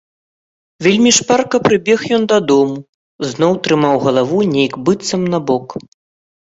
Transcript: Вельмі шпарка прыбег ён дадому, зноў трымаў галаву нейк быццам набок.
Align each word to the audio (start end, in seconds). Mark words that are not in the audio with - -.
Вельмі 0.85 1.11
шпарка 1.17 1.57
прыбег 1.67 2.07
ён 2.19 2.23
дадому, 2.33 2.77
зноў 3.35 3.51
трымаў 3.71 3.95
галаву 4.09 4.45
нейк 4.59 4.73
быццам 4.87 5.33
набок. 5.33 5.83